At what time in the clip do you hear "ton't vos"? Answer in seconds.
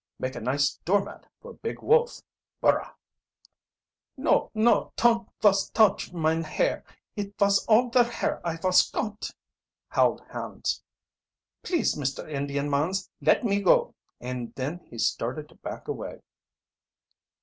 4.95-5.69